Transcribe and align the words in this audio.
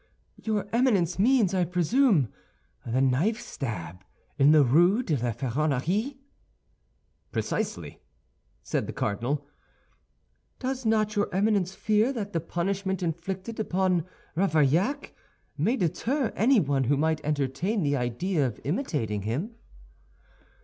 "Your 0.41 0.67
Eminence 0.73 1.19
means, 1.19 1.53
I 1.53 1.63
presume, 1.63 2.29
the 2.83 3.01
knife 3.01 3.39
stab 3.39 4.03
in 4.39 4.51
the 4.51 4.63
Rue 4.63 5.03
de 5.03 5.15
la 5.15 5.31
Feronnerie?" 5.31 6.17
"Precisely," 7.31 8.01
said 8.63 8.87
the 8.87 8.93
cardinal. 8.93 9.45
"Does 10.57 10.87
not 10.87 11.15
your 11.15 11.31
Eminence 11.31 11.75
fear 11.75 12.11
that 12.13 12.33
the 12.33 12.39
punishment 12.41 13.03
inflicted 13.03 13.59
upon 13.59 14.05
Ravaillac 14.35 15.13
may 15.55 15.77
deter 15.77 16.33
anyone 16.35 16.85
who 16.85 16.97
might 16.97 17.23
entertain 17.23 17.83
the 17.83 17.95
idea 17.95 18.47
of 18.47 18.59
imitating 18.63 19.21
him?" 19.21 19.53